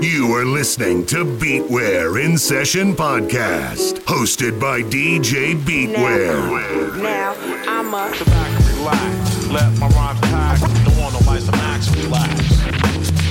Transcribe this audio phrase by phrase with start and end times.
[0.00, 6.96] You are listening to Beatware in Session Podcast, hosted by DJ Beatware.
[7.02, 7.34] Now,
[7.68, 9.46] I'm a Sit back and relax.
[9.48, 10.60] Let my rhymes pack.
[10.60, 11.94] Don't want no lights to max.
[11.96, 12.32] Relax.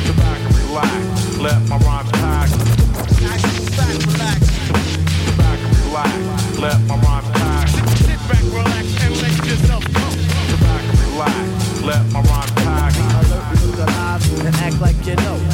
[0.05, 1.37] Sit back and relax.
[1.39, 2.49] Let my rhymes pack.
[2.49, 4.05] Sit back and
[5.89, 6.19] relax.
[6.59, 7.67] Let my rhymes pack.
[7.97, 10.09] Sit back, relax, and let yourself go.
[10.45, 11.81] Sit back and relax.
[11.81, 12.93] Let my rhymes pack.
[14.45, 15.48] and act like you know.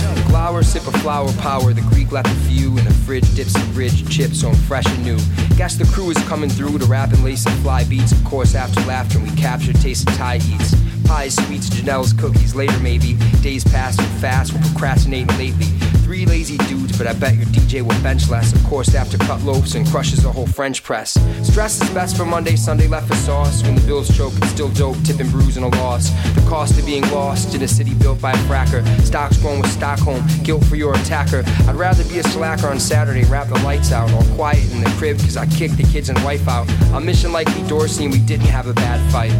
[0.45, 1.73] Flower, sip of flower power.
[1.73, 5.03] The Greek left a few in the fridge, dips and bridge, chips on fresh and
[5.03, 5.17] new.
[5.57, 8.11] Guess the crew is coming through to rap and lace and fly beats.
[8.11, 10.75] Of course, after laughter, we capture taste of Thai eats.
[11.05, 12.53] Pies, sweets, Janelle's cookies.
[12.53, 13.15] Later, maybe.
[13.41, 15.65] Days passing fast, we're procrastinating lately.
[16.05, 18.53] Three lazy dudes, but I bet your DJ will bench less.
[18.53, 21.17] Of course, after cut loaves and crushes a whole French press.
[21.43, 23.63] Stress is best for Monday, Sunday left for sauce.
[23.63, 26.09] When the bills choke, it's still dope, tipping brews and a loss.
[26.33, 28.85] The cost of being lost in a city built by a fracker.
[29.01, 31.43] Stocks grown with Stockholm, guilt for your attacker.
[31.67, 34.89] I'd rather be a slacker on Saturday, wrap the lights out, all quiet in the
[34.91, 36.69] crib, cause I kicked the kids and wife out.
[36.93, 39.31] On mission like Lee Dorsey, and we didn't have a bad fight.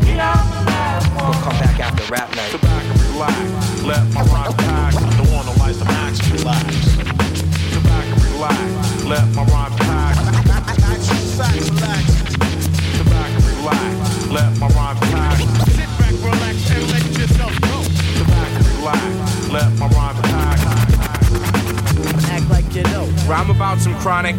[1.16, 2.52] We'll come back after rap night.
[2.52, 3.84] Sit back and relax.
[3.84, 4.94] Let my rhymes pack.
[4.94, 6.32] Don't want no lights to max.
[6.32, 7.05] Relax.
[8.46, 9.06] Sit back and relax.
[9.06, 9.76] Let my rhymes
[11.80, 12.02] pack.
[12.92, 14.28] Sit back relax.
[14.30, 15.40] Let my rhymes pack.
[15.70, 17.82] Sit back, relax, and let yourself go.
[17.82, 19.50] Sit back relax.
[19.50, 20.60] Let my rhymes pack.
[22.30, 23.06] Act like you know.
[23.28, 24.36] Rhyme about some chronic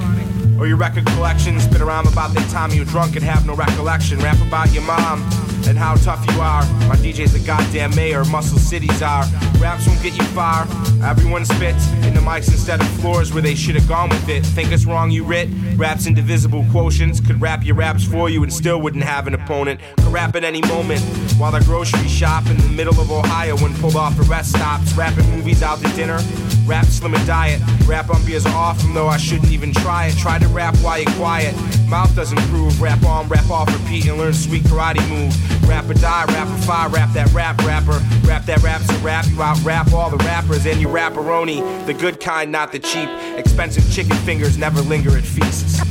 [0.61, 1.59] or your record collection.
[1.59, 4.21] Spit around about the time you were drunk and have no recollection.
[4.21, 6.62] Rap about your mom and how tough you are.
[6.89, 9.25] My DJ's the goddamn mayor, muscle cities are.
[9.59, 10.67] Raps won't get you far.
[11.03, 14.44] Everyone spits in the mics instead of floors where they should have gone with it.
[14.44, 15.49] Think it's wrong, you writ.
[15.76, 17.25] Raps indivisible quotients.
[17.25, 19.81] Could rap your raps for you and still wouldn't have an opponent.
[20.16, 21.03] Rap at any moment
[21.37, 24.94] while the grocery shop in the middle of Ohio when pulled off at rest stops.
[24.94, 26.19] Rapping movies out to dinner.
[26.65, 27.60] Rap slim and diet.
[27.84, 30.16] Rap on beers are awesome though I shouldn't even try it.
[30.16, 31.55] Try to rap while you're quiet.
[31.87, 32.81] Mouth doesn't prove.
[32.81, 35.69] Rap on, rap off, repeat and learn sweet karate move.
[35.69, 38.03] Rap or die, rap or fire, rap that rap rapper.
[38.26, 41.84] Rap that raps a rap, you out rap all the rappers and you rapperoni.
[41.84, 43.10] The good kind, not the cheap.
[43.37, 45.86] Expensive chicken fingers never linger at feasts.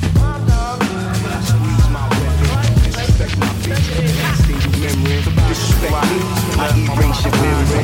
[6.57, 7.83] I erase your memory.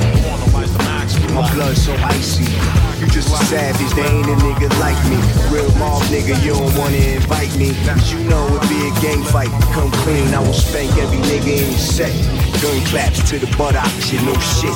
[1.34, 2.44] My blood so icy.
[3.00, 5.18] You just a savage, they ain't a nigga like me.
[5.50, 7.74] Real mob nigga, you don't wanna invite me.
[7.86, 9.52] Cause you know it be a gang fight.
[9.74, 12.14] Come clean, I will spank every nigga in your set.
[12.62, 14.74] Gun claps to the buttocks, you know shit.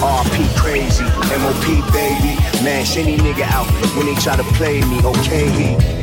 [0.00, 1.04] RP crazy,
[1.40, 2.36] MOP baby.
[2.64, 5.97] Mash any nigga out when they try to play me, okay?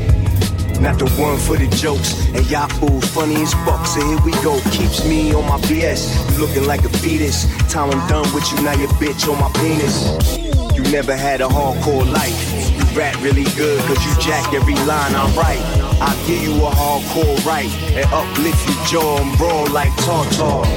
[0.79, 2.27] Not the one for the jokes.
[2.27, 3.85] And y'all fools funny as fuck.
[3.85, 4.59] So here we go.
[4.71, 6.13] Keeps me on my BS.
[6.31, 7.45] You looking like a fetus.
[7.71, 10.37] Time I'm done with you, now your bitch on my penis.
[10.75, 12.37] You never had a hardcore life.
[12.75, 15.85] You rap really good, cause you jack every line I write.
[16.01, 20.67] I'll give you a hardcore right and uplift your jaw and brawl like Tartar.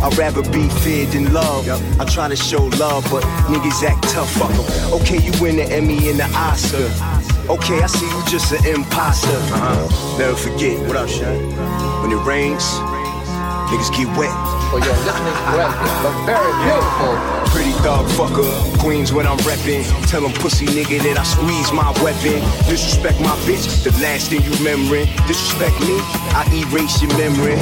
[0.00, 1.68] I'd rather be feared than love.
[2.00, 4.30] I try to show love, but niggas act tough.
[4.92, 6.86] Okay, you win the Emmy and the Oscar.
[7.48, 9.30] Okay, I see you just an imposter.
[9.30, 10.18] Uh-huh.
[10.18, 10.78] Never forget.
[10.86, 11.32] What up, Sean?
[12.02, 12.62] When it rains,
[13.72, 14.28] niggas get wet.
[14.68, 17.37] Well, you're listening correct, but very beautiful.
[17.52, 19.84] Pretty dog fucker, Queens when I'm reppin'.
[20.08, 22.40] Tell 'em pussy nigga that I squeeze my weapon.
[22.68, 25.08] Disrespect my bitch, the last thing you remembering.
[25.26, 25.98] Disrespect me,
[26.34, 27.58] I erase your memory.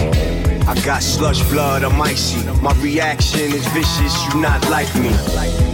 [0.68, 2.44] I got slush blood, I'm icy.
[2.60, 5.10] My reaction is vicious, you not like me.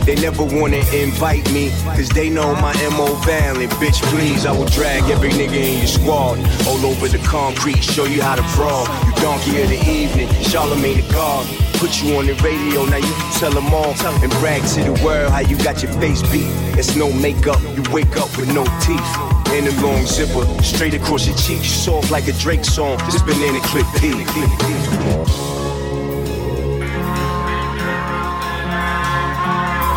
[0.04, 3.72] They never wanna invite me, cause they know my MO violent.
[3.80, 6.38] Bitch, please, I will drag every nigga in your squad.
[6.66, 8.86] All over the concrete, show you how to brawl.
[9.06, 11.61] You donkey of the evening, Charlamagne the God.
[11.82, 13.90] Put you on the radio, now you tell them all.
[14.22, 16.46] And brag to the world how you got your face beat.
[16.78, 19.02] It's no makeup, you wake up with no teeth.
[19.50, 21.66] And a long zipper, straight across your cheeks.
[21.66, 24.14] Soft like a Drake song, this banana clip P.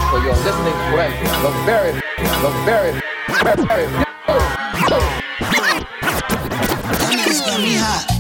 [0.10, 2.02] Well, you're listening correct, but very,
[2.42, 3.00] but very,
[3.44, 5.02] very, very beautiful.
[7.14, 8.15] Niggas got me hot.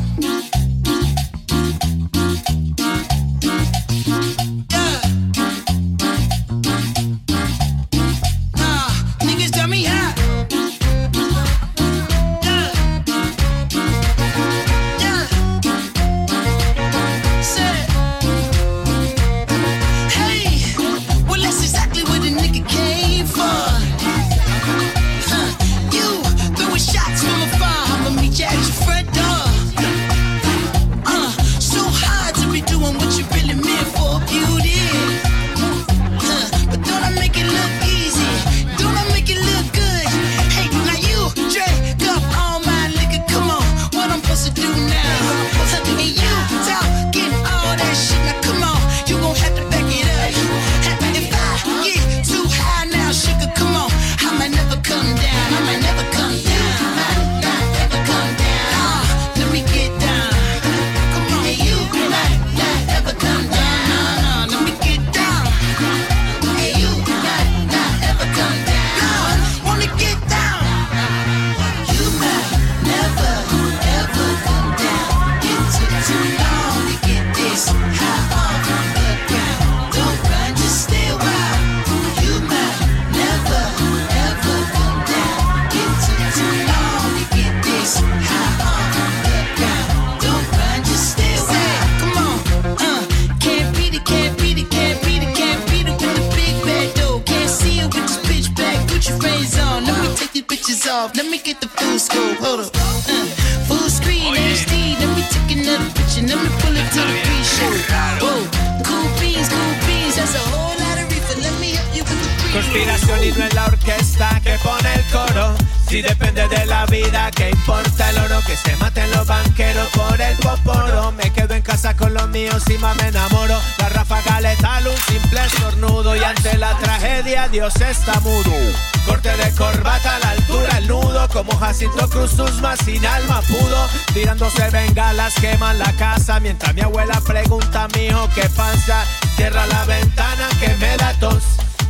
[129.75, 135.33] corbata a la altura, el nudo, como Jacinto Cruz, Susma sin alma pudo, tirándose bengalas,
[135.35, 139.05] queman la casa, mientras mi abuela pregunta a mi hijo qué pasa,
[139.35, 141.43] cierra la ventana que me da tos,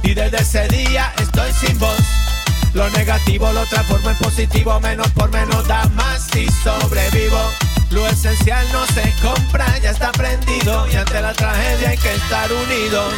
[0.03, 2.01] y desde ese día estoy sin voz.
[2.73, 7.39] Lo negativo lo transformo en positivo, menos por menos da más y sobrevivo.
[7.91, 12.51] Lo esencial no se compra, ya está aprendido y ante la tragedia hay que estar
[12.51, 13.13] unidos.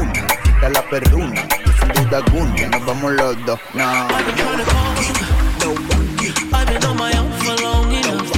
[0.00, 1.42] una, quita la perruna,
[1.80, 3.84] sin duda alguna, nos vamos los dos, no.
[6.52, 8.30] I've been on my own for long enough.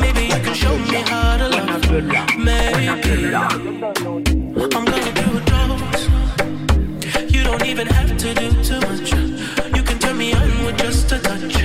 [0.00, 1.90] Maybe you can show me how to love.
[2.38, 3.00] Maybe I'm
[4.84, 6.08] gonna do drugs.
[7.32, 9.12] You don't even have to do too much.
[9.76, 11.61] You can turn me on with just a touch.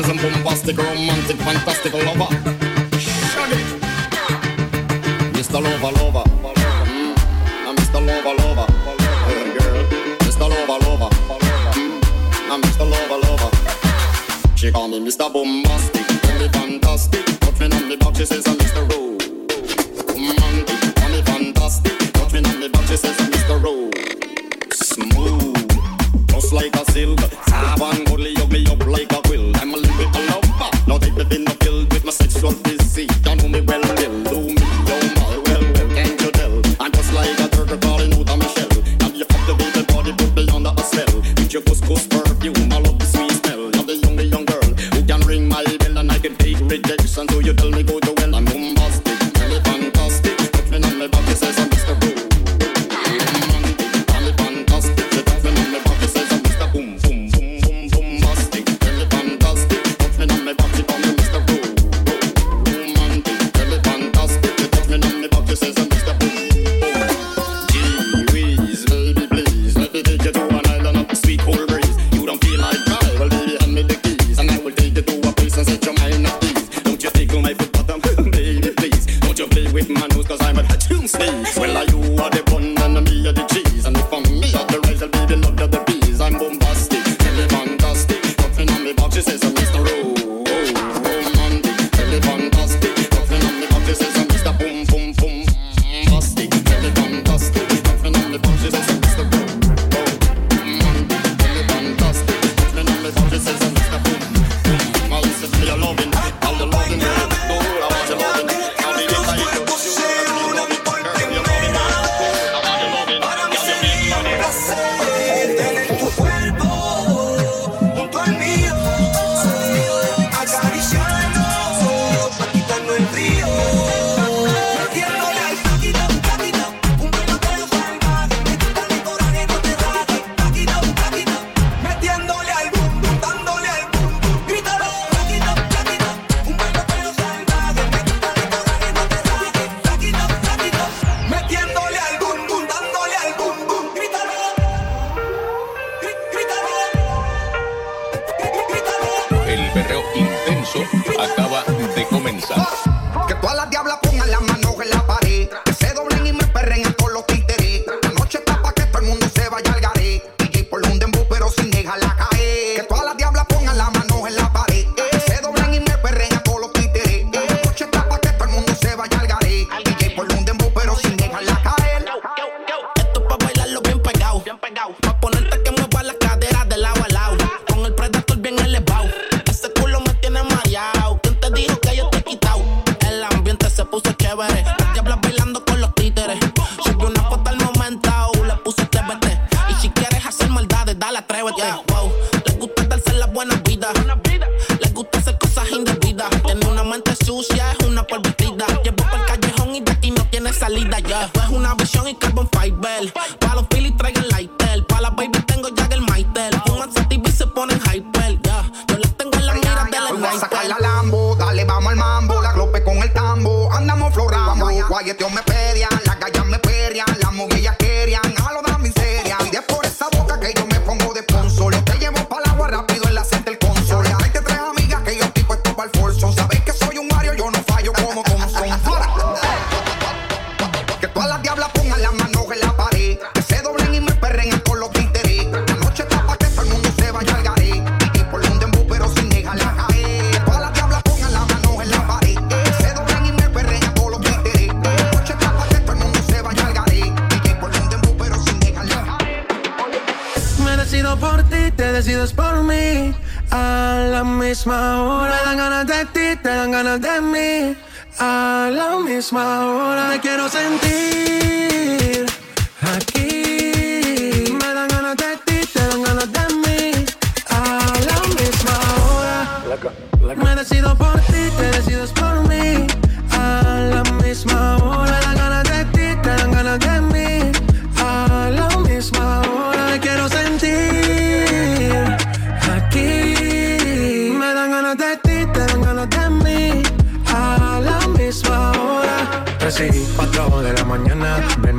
[0.00, 2.30] is a bombastic, romantic, fantastic lover.
[2.98, 3.66] Shut it.
[5.34, 5.60] Mr.
[5.60, 6.24] Lover, lover.
[7.66, 8.00] I'm Mr.
[8.06, 8.66] Lover, lover.
[10.20, 10.48] Mr.
[10.48, 11.10] Lover, lover.
[12.50, 12.84] I'm Mr.
[12.90, 14.56] Lover, lover.
[14.56, 15.32] She call me Mr.
[15.32, 17.24] Bombastic, call me fantastic.
[17.40, 18.99] Touching on me back, she says I'm Mr.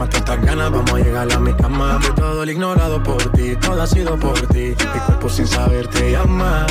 [0.01, 1.99] más ganas Vamos a llegar a mi cama.
[1.99, 4.75] De todo el ignorado por ti, todo ha sido por ti.
[4.93, 6.65] Mi cuerpo sin saber te llama.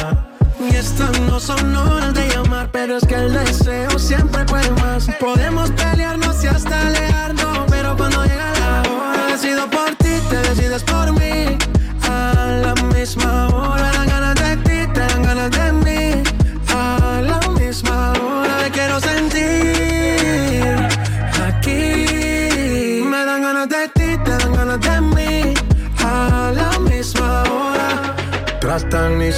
[0.59, 5.09] Y estas no son horas de llamar, pero es que el deseo siempre puede más.
[5.21, 10.83] Podemos pelearnos y hasta alejarnos, pero cuando llega la hora, decido por ti, te decides
[10.83, 11.20] por mí.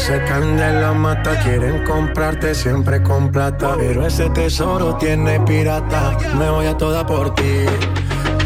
[0.03, 3.77] sacan de la mata, quieren comprarte siempre con plata.
[3.77, 7.65] Pero ese tesoro tiene pirata, me voy a toda por ti.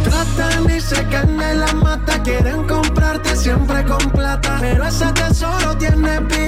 [0.05, 4.59] Tratan y sacan de la mata, quieren comprarte siempre con plata.
[4.61, 6.46] Pero ese tesoro tiene pirata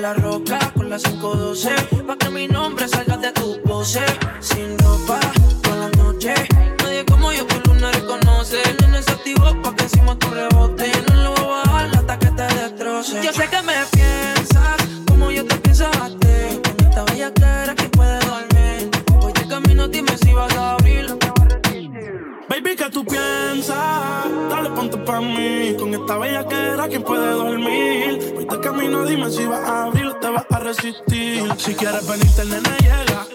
[0.00, 1.70] la roca con la 512.
[2.06, 4.04] Pa' que mi nombre salga de tu pose.
[29.30, 31.42] si vas a abrir o te vas a resistir.
[31.58, 33.27] Si quieres venirte, nena, llega.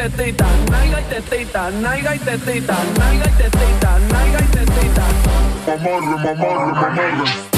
[0.00, 5.04] Tetita, nalga y tetita, nalga y tetita, nalga y tetita, nalga y tetita.
[5.66, 7.49] Mamarre, mamarre, mamarre.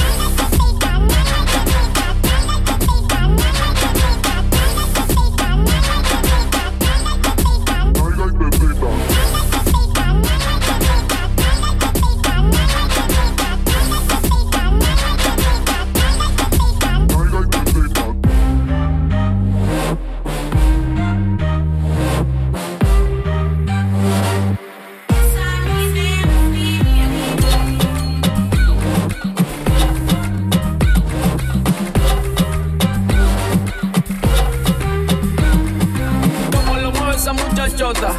[37.93, 38.13] Muchachota,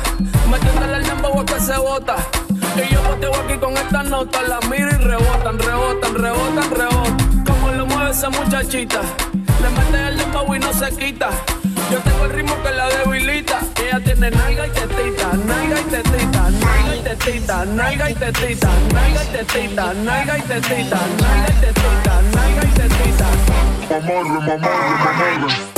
[0.49, 2.15] metiéndole el dembow que se bota.
[2.75, 7.43] Y yo boteo aquí con esta nota, la miro y rebotan, rebotan, rebotan, rebotan.
[7.45, 9.01] Como lo mueve esa muchachita,
[9.33, 11.29] le mete el dembow y no se quita.
[11.91, 13.59] Yo tengo el ritmo que la debilita.
[13.83, 19.23] Ella tiene nalga y tetita, nalga y tetita, nalga y tetita, nalga y tetita, nalga
[19.23, 23.27] y tetita, nalga y tetita, nalga y tetita, nalga y tetita.
[23.89, 25.72] Mamarre, mamarre, mamarre.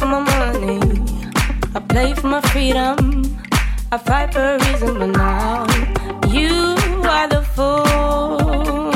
[0.00, 0.80] For my money.
[1.74, 2.96] I play for my freedom.
[3.92, 5.66] I fight for a reason, but now
[6.36, 6.52] you
[7.16, 8.92] are the fool.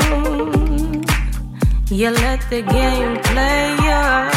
[1.99, 4.34] You let the game play you.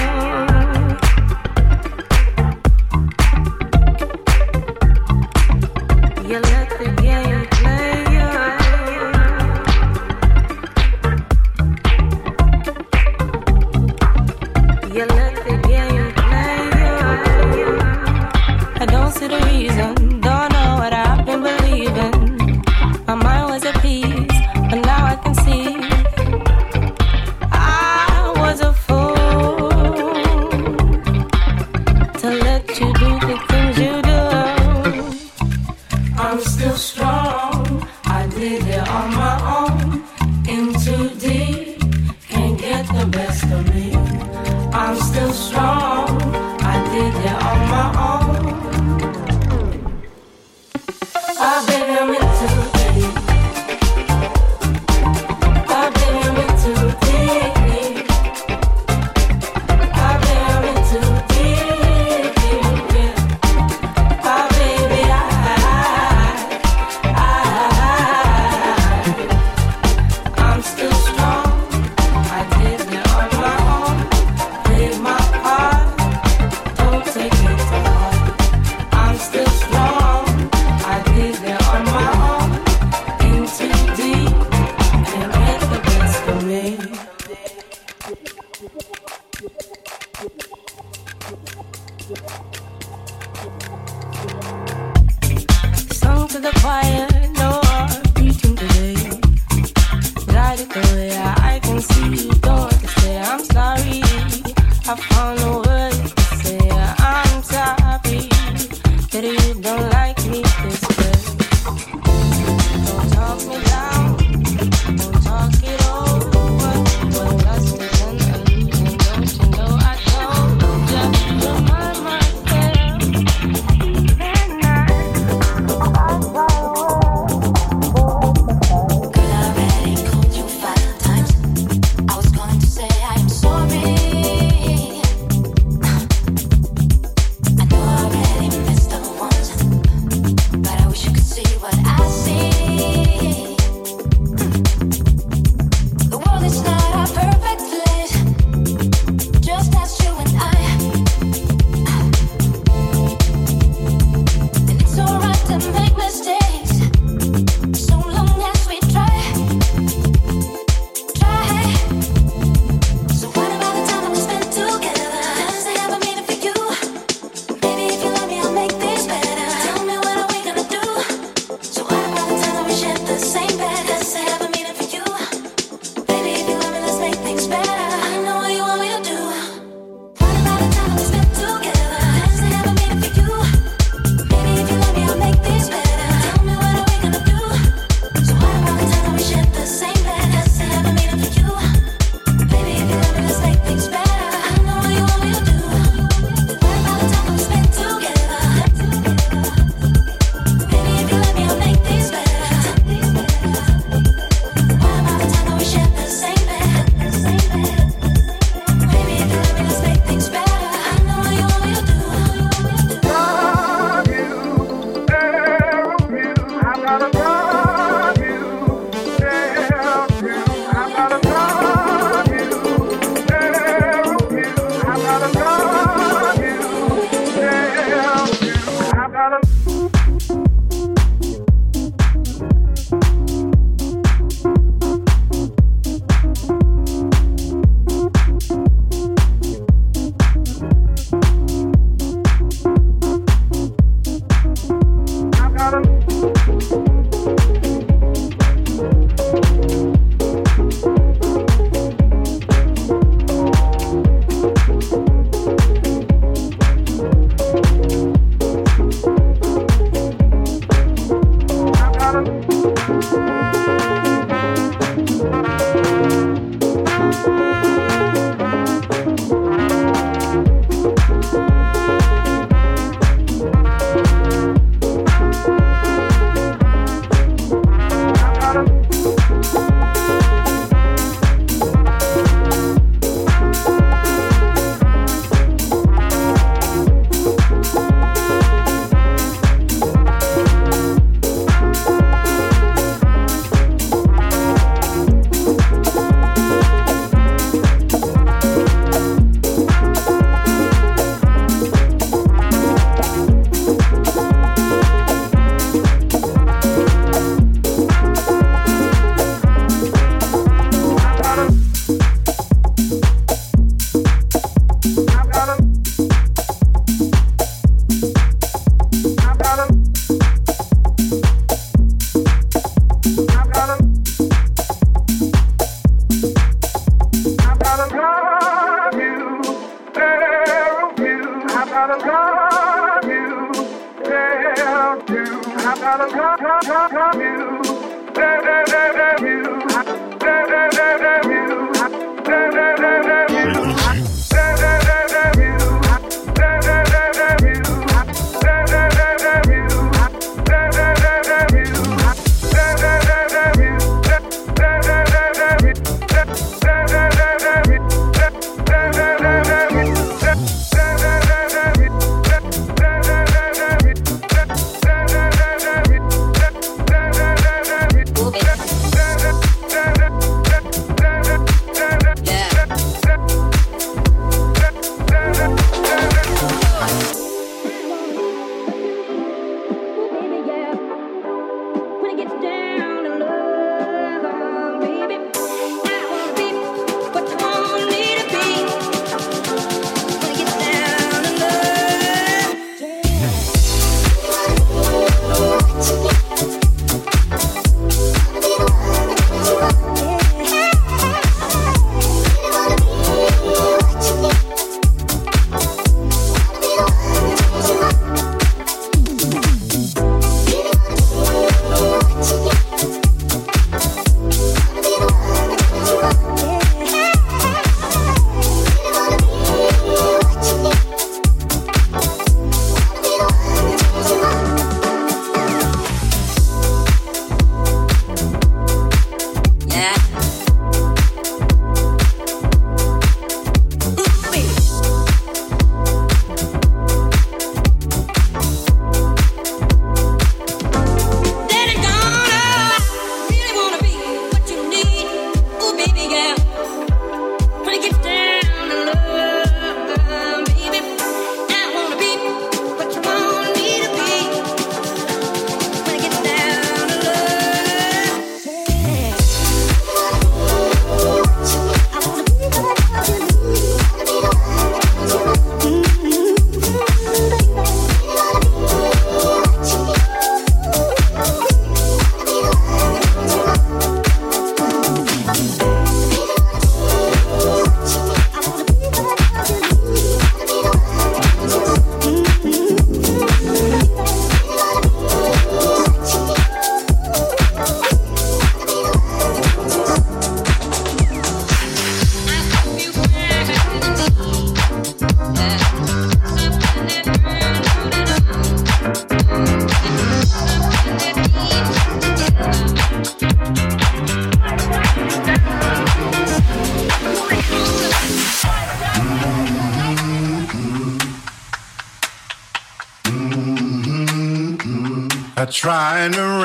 [515.98, 516.37] Try to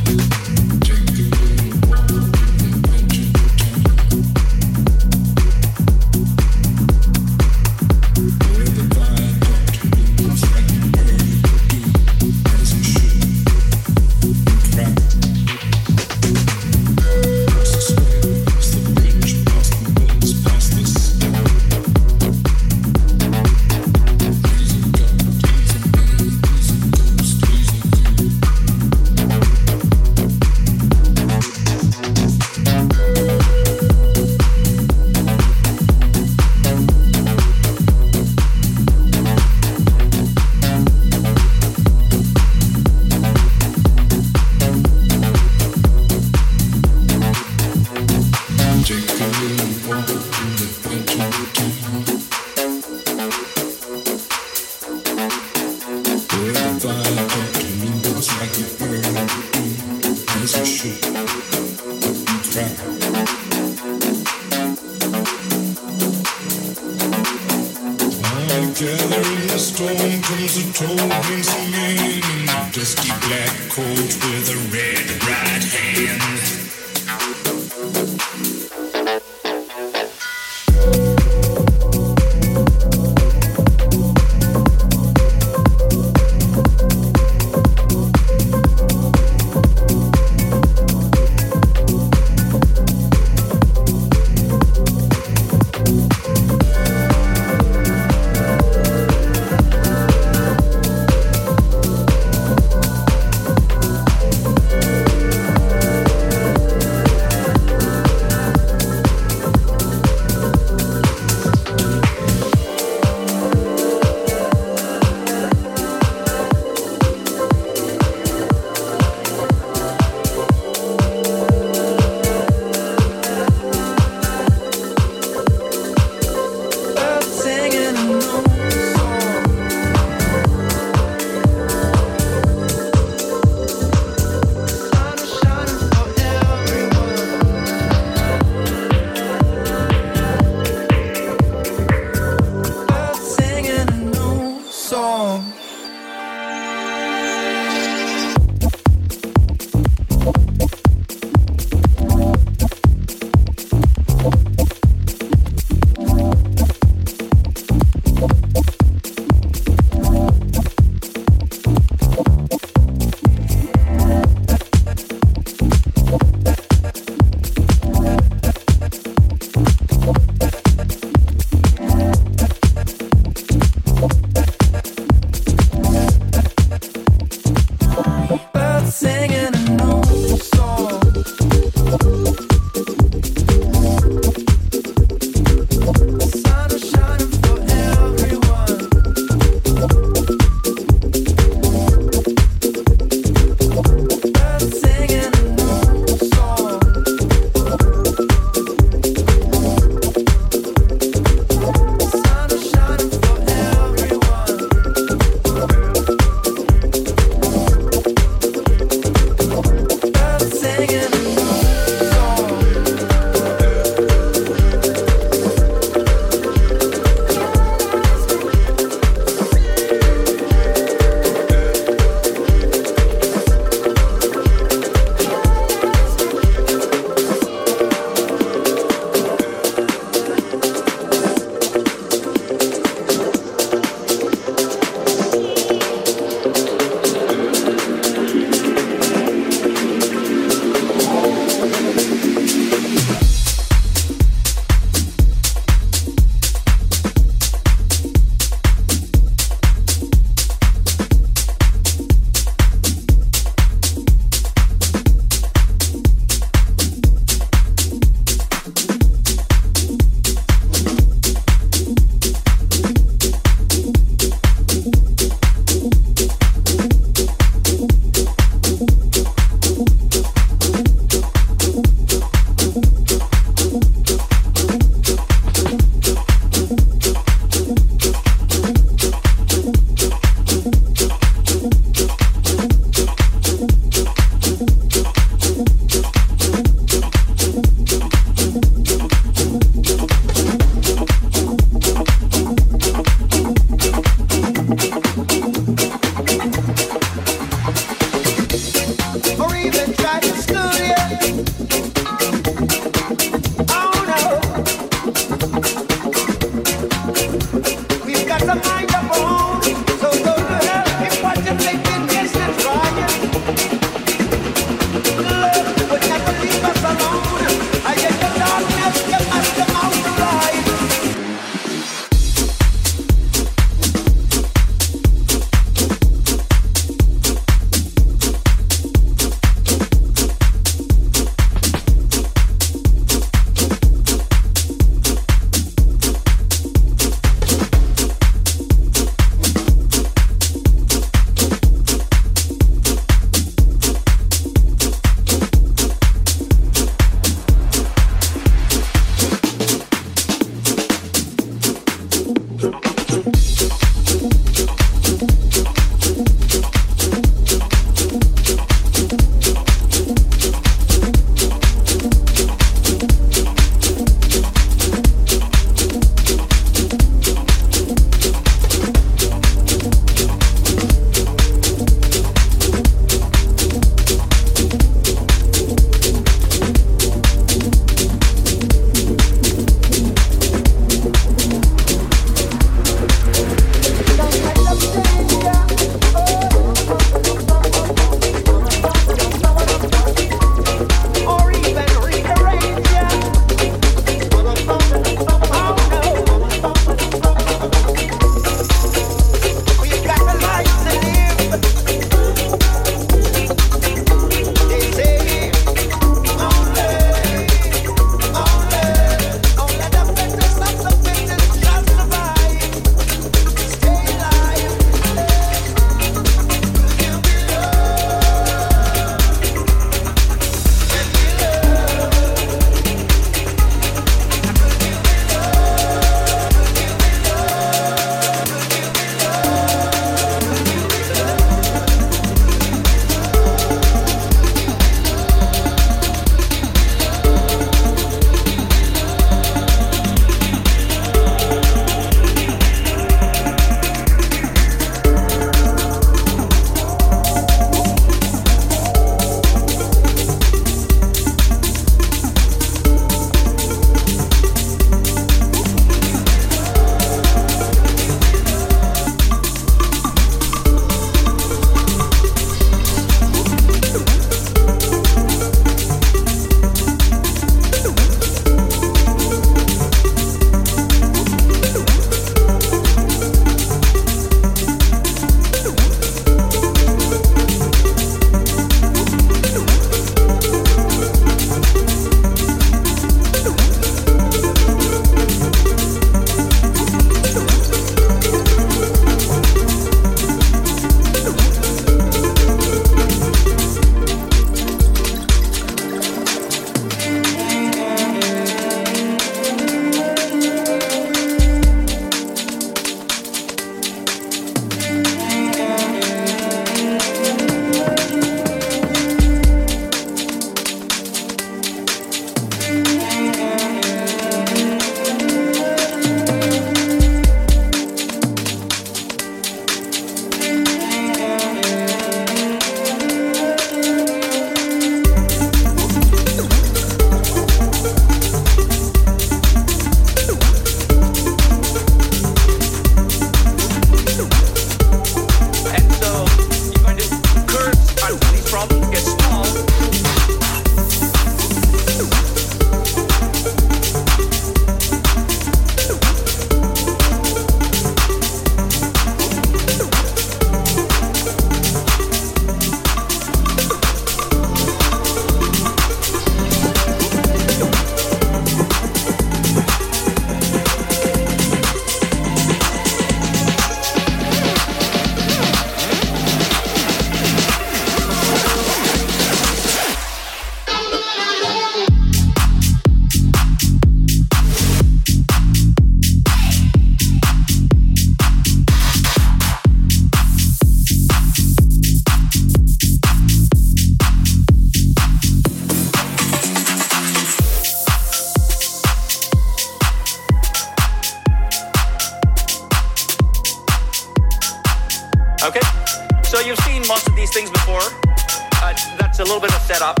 [599.22, 600.00] a little bit of setup.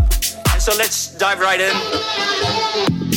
[0.52, 3.11] And so let's dive right in.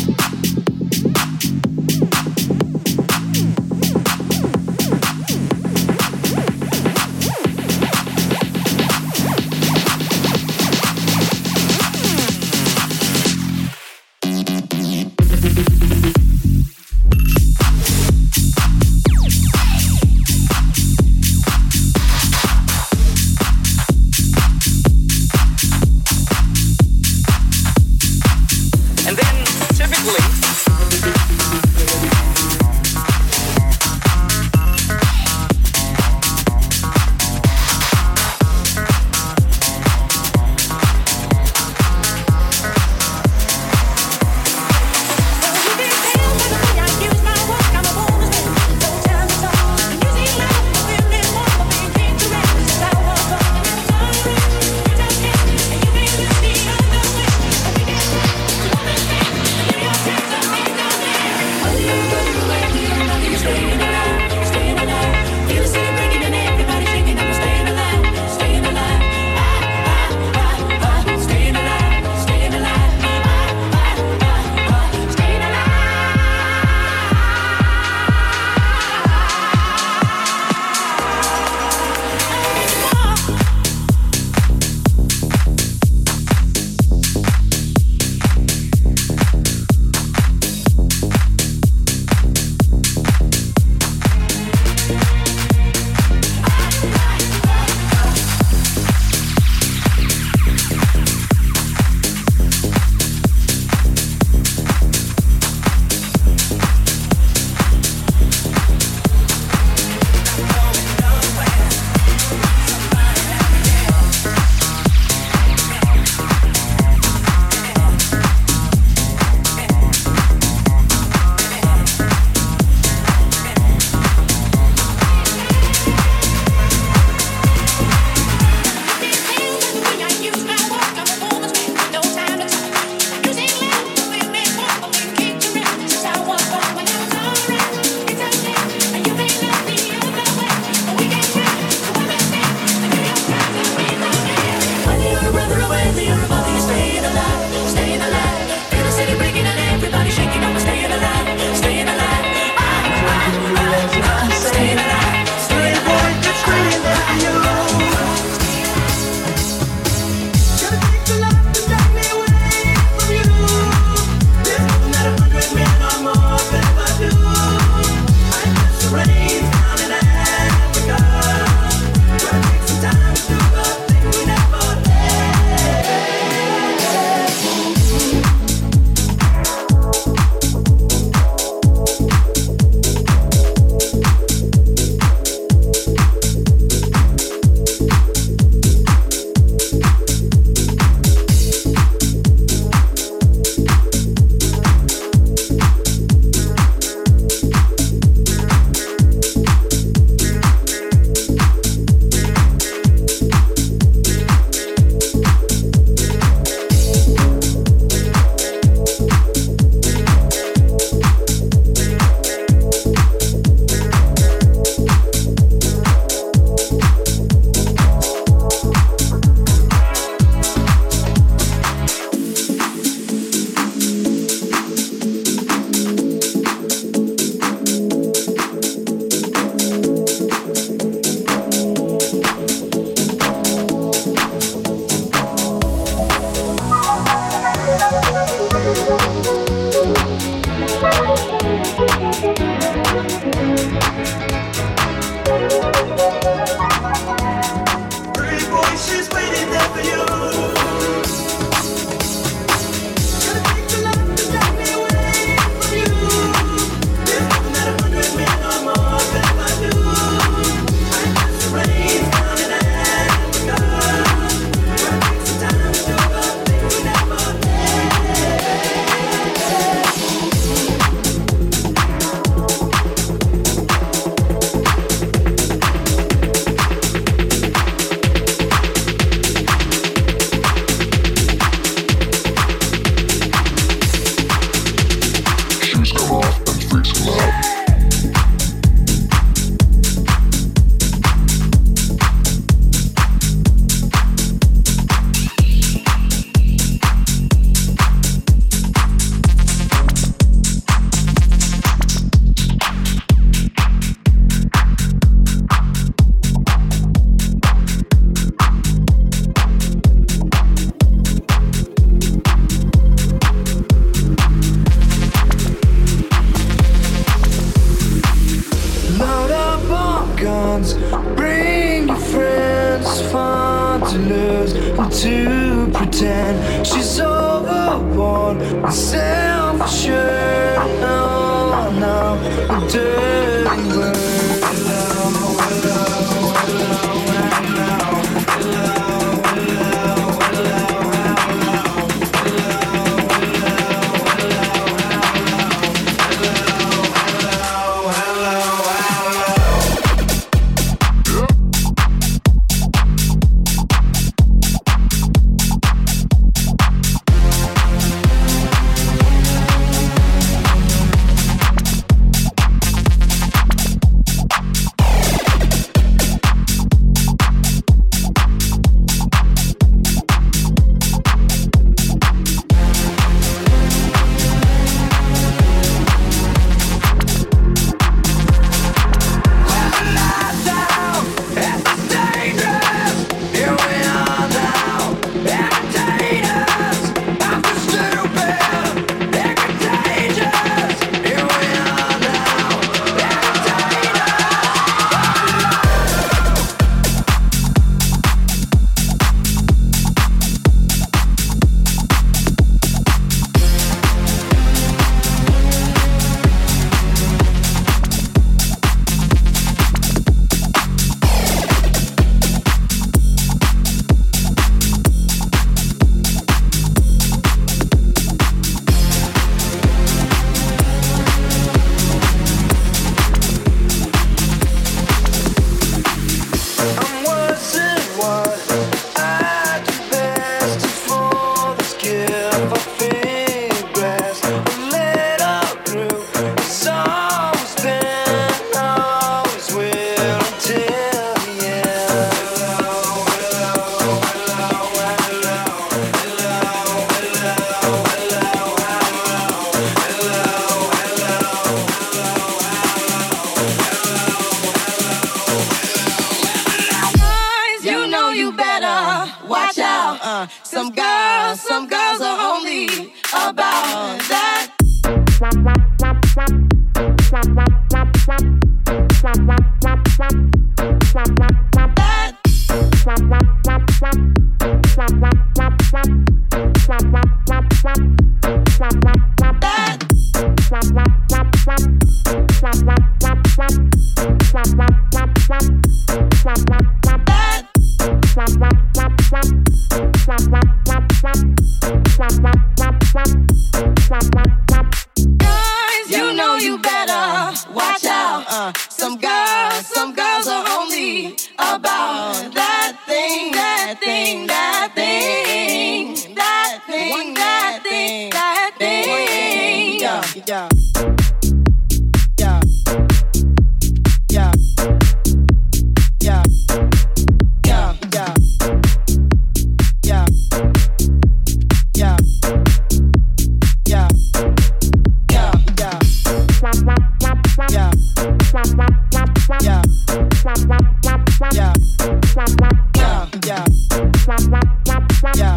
[535.16, 535.35] Yeah.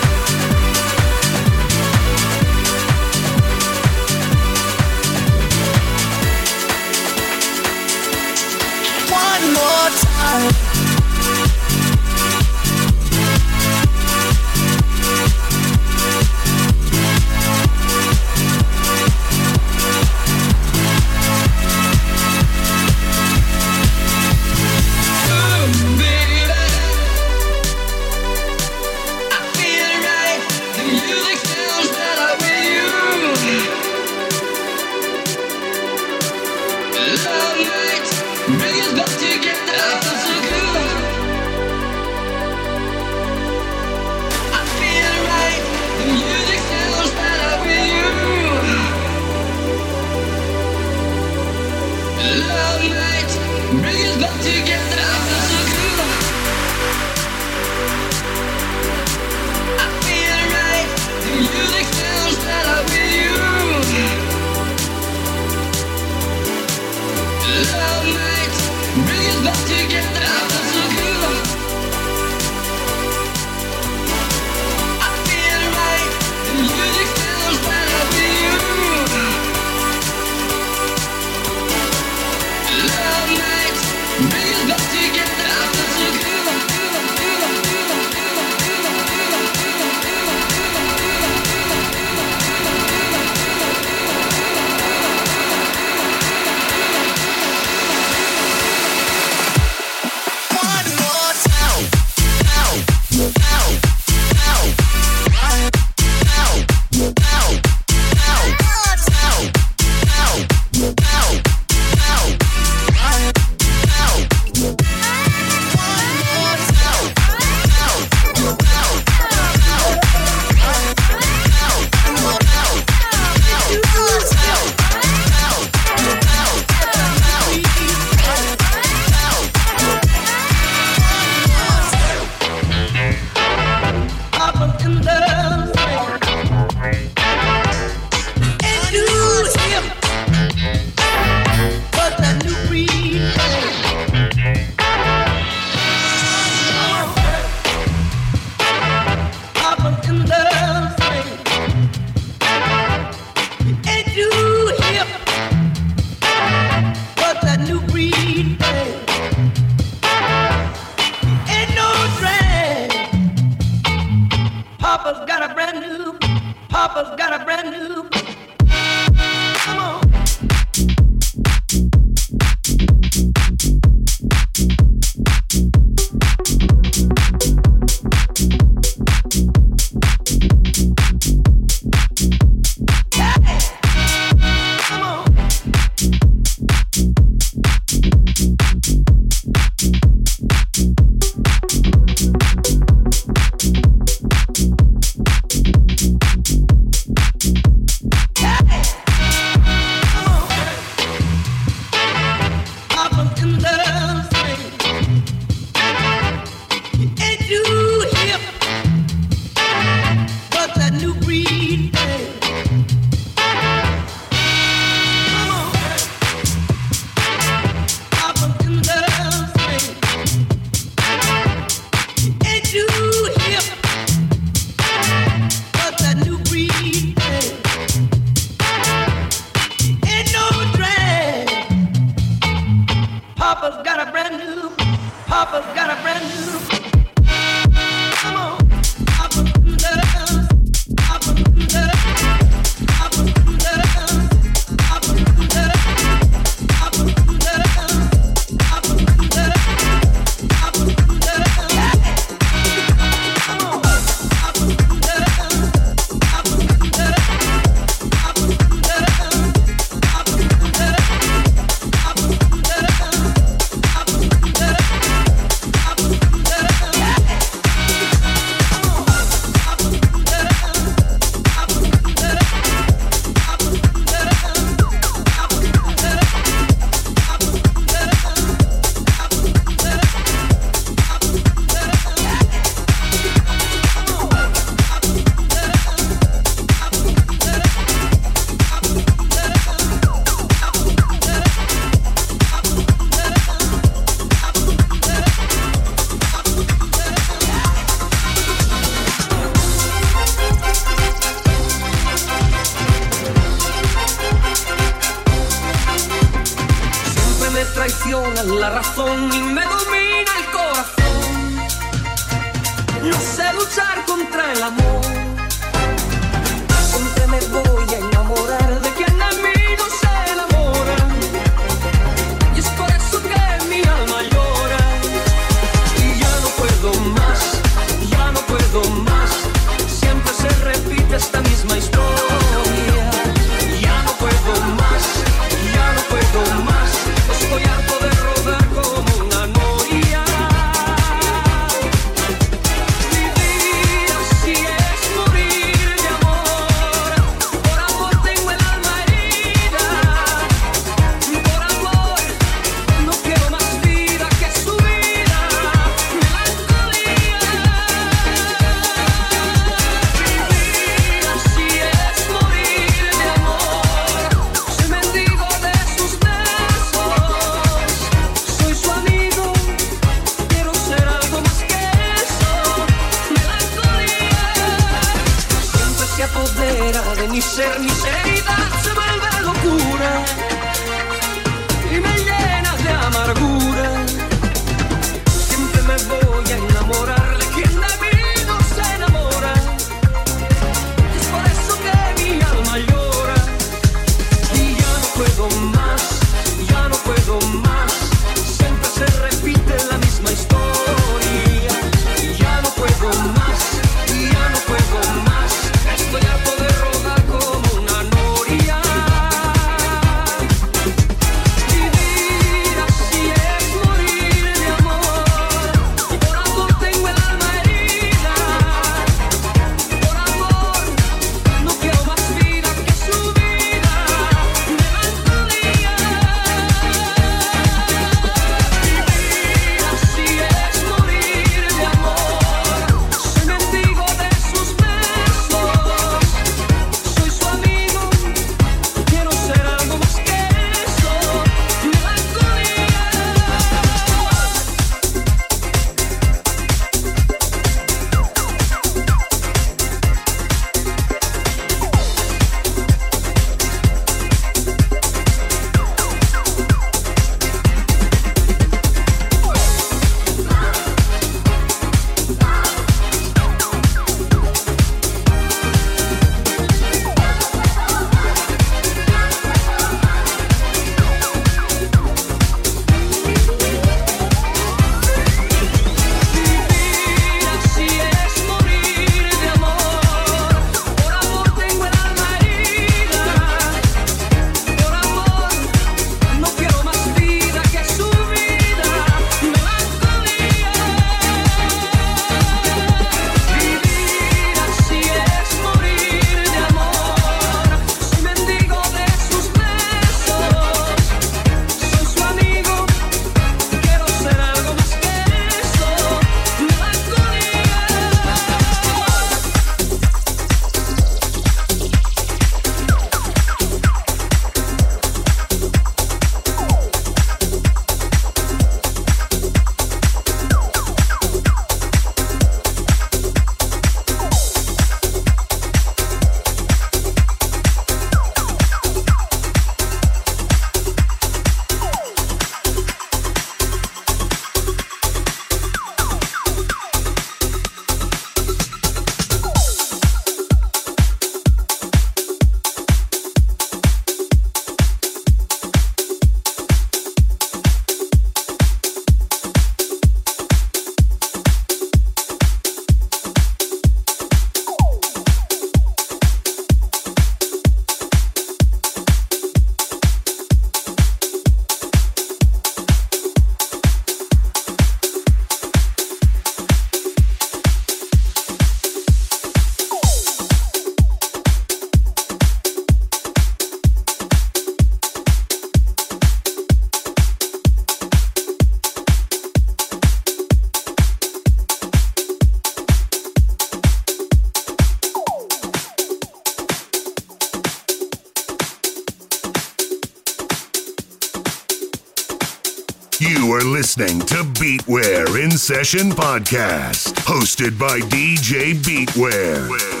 [595.73, 600.00] Session Podcast, hosted by DJ Beatware.